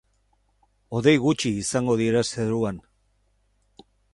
Hodei 0.95 1.13
gutxi 1.27 1.53
izango 1.65 1.99
dira 2.01 2.25
zeruan. 2.31 2.81